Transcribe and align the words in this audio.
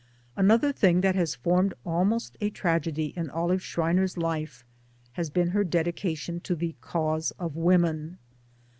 Another 0.35 0.71
thing 0.71 1.01
that 1.01 1.13
has 1.13 1.35
formed 1.35 1.75
almost 1.85 2.35
a 2.41 2.49
tragedy 2.49 3.13
in 3.15 3.29
Olive 3.29 3.61
Schreiner's 3.61 4.17
life 4.17 4.65
has 5.11 5.29
been 5.29 5.49
her 5.49 5.63
dedication 5.63 6.39
to 6.39 6.55
the 6.55 6.73
Cause 6.81 7.29
of 7.37 7.55
Women. 7.55 8.17